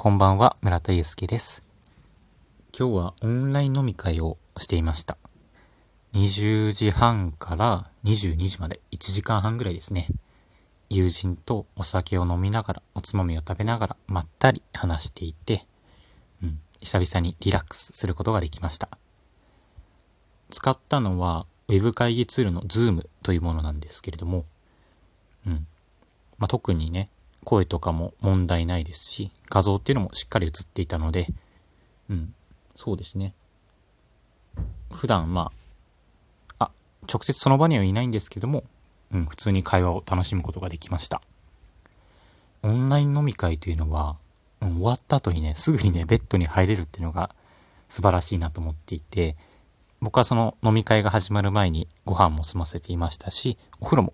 [0.00, 1.74] こんばんは、村田祐介です。
[2.72, 5.18] 今日はオンライン飲み会をしていました。
[6.12, 10.06] 20時半から22時まで1時間半ぐらいですね。
[10.88, 15.66] 友人とお酒を飲みながら、おつまみを食べながら、まったり話していて、
[16.44, 18.88] うん、久々にリラックスすることができました。
[20.50, 24.44] 使ったのは、ウェブ会議ツールの Zoom というものなんですけれども、
[25.44, 25.66] うん。
[26.38, 27.10] まあ、特にね、
[27.48, 31.28] 声とかも問題ないですし、画像っていうのもしっかり映っていたので、
[32.10, 32.34] うん、
[32.76, 33.32] そうですね。
[34.92, 35.50] 普段、ま
[36.58, 36.70] あ、あ、
[37.10, 38.64] 直接その場にはいないんですけども、
[39.12, 41.22] うん、普通に会話を楽しむことができました。
[42.62, 44.18] オンライン飲み会というのは、
[44.60, 47.34] うん、終わった後にね、すぐにね、ベッドに入れるっていうのが
[47.88, 49.36] 素晴らしいなと思っていて、
[50.02, 54.12] 僕はその飲み会が始まる前にご飯も済ませていましたし、お風呂も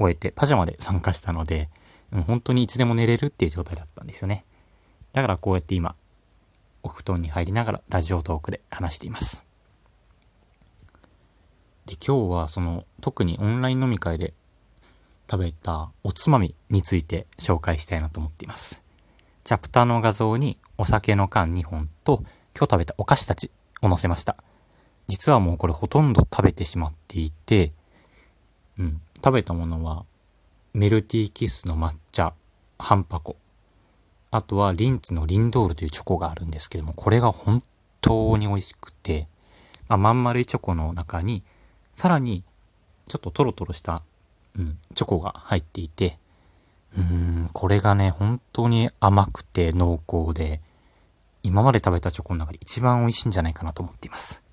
[0.00, 1.68] 終えてパジャマで参加したので、
[2.12, 4.44] 本当にいつでも寝れるっていう状態だったんですよね。
[5.12, 5.94] だからこうやって今、
[6.82, 9.44] お布団に入りながらラジオトークで話しています。
[11.86, 14.32] で、今日はその特にオンライン飲み会で
[15.30, 18.84] 食べたおつまみについて紹介したいなと思っています。
[19.44, 22.18] チャプターの画像にお酒の缶2本と
[22.56, 23.50] 今日食べたお菓子たち
[23.82, 24.36] を載せました。
[25.06, 27.72] 実はもうこれほとんど食べてしまっていて、
[28.78, 30.04] うん、食べたものは
[30.78, 32.34] メルティーキッスの抹茶
[32.78, 33.34] 半箱。
[34.30, 37.60] あとはリンツのリンドールというチョコがあるんですけども、これが本
[38.00, 39.26] 当に美味しくて、
[39.88, 41.42] まあ、まん丸いチョコの中に、
[41.94, 42.44] さらに
[43.08, 44.04] ちょっとトロトロした、
[44.56, 46.16] うん、チョコが入っていて、
[46.96, 50.60] うん、これがね、本当に甘くて濃厚で、
[51.42, 54.44] 今まで食べたチョコの中で一番美味しいんじゃないかなと思っています。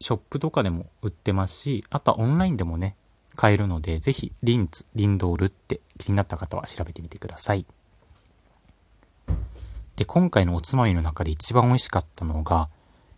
[0.00, 2.96] ショップとかでも売ってますし、あとはオンラインでもね、
[3.40, 7.64] 買えるので、ぜひ、リンツ、リンドールって気になった方は調べてみてください。
[9.96, 12.68] で、今回のおつまみの中で一番美味しかったのが、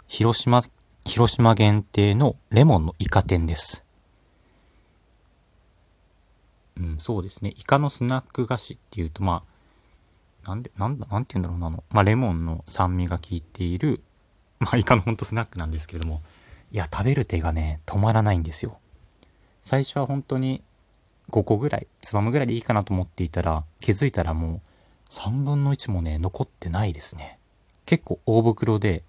[0.06, 0.62] 広島、
[1.04, 3.84] 広島限定のレモンのイカ天です。
[6.76, 7.52] うん、そうですね。
[7.56, 9.42] イカのスナック菓子っていうと、ま
[10.44, 14.00] あ、なんで、なんだ、なんて言うんだろうな、あの、まあ、レモンの酸味が効いている、
[14.60, 16.20] まあ、イカのほんとスナックなんですけれども、
[16.70, 18.78] いや、食べる手がね、止まらないんですよ。
[19.62, 20.62] 最初は本当に
[21.30, 24.60] 5個ぐらい、つまむぐらいでいいかなと思っていたら、気づいたらもう
[25.08, 27.38] 3分の1もね、残ってないですね。
[27.86, 29.04] 結構大袋で、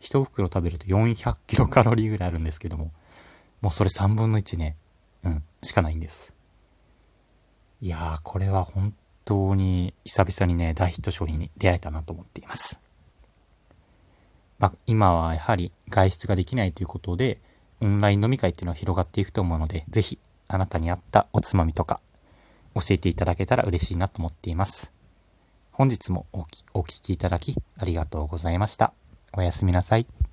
[0.00, 2.90] 1袋食べると400キロカロリーぐらいあるんですけども、
[3.60, 4.76] もうそれ3分の1ね、
[5.24, 6.34] うん、しかないんです。
[7.82, 8.94] いやー、これは本
[9.26, 12.80] 当に久々にね、大ヒット商品に出会えたなと思っています。
[14.58, 17.40] まあ、今はやはり外出ができないということで、
[17.82, 22.00] オンライン飲み会っていうのは広がっていくと思うので、ぜひあなたに合ったおつまみとか
[22.76, 24.92] 教えていただけたら嬉しいなと思っています。
[25.72, 28.92] 本日もお聴きいただきありがとうございました。
[29.32, 30.06] おやすみなさい。